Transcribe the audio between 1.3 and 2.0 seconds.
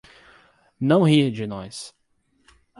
nós!